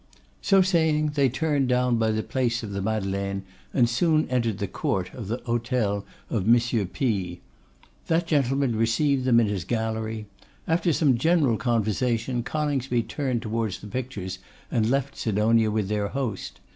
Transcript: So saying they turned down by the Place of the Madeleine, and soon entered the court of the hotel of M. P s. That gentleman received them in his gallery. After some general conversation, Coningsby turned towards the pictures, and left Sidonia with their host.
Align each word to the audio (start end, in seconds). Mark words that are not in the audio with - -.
So 0.41 0.63
saying 0.63 1.09
they 1.13 1.29
turned 1.29 1.69
down 1.69 1.97
by 1.97 2.09
the 2.09 2.23
Place 2.23 2.63
of 2.63 2.71
the 2.71 2.81
Madeleine, 2.81 3.43
and 3.71 3.87
soon 3.87 4.27
entered 4.31 4.57
the 4.57 4.67
court 4.67 5.13
of 5.13 5.27
the 5.27 5.43
hotel 5.45 6.07
of 6.27 6.47
M. 6.51 6.59
P 6.87 7.33
s. 7.33 7.37
That 8.07 8.25
gentleman 8.25 8.75
received 8.75 9.25
them 9.25 9.39
in 9.39 9.45
his 9.45 9.63
gallery. 9.63 10.25
After 10.67 10.91
some 10.91 11.19
general 11.19 11.55
conversation, 11.55 12.41
Coningsby 12.41 13.03
turned 13.03 13.43
towards 13.43 13.79
the 13.79 13.85
pictures, 13.87 14.39
and 14.71 14.89
left 14.89 15.15
Sidonia 15.15 15.69
with 15.69 15.87
their 15.87 16.07
host. 16.07 16.59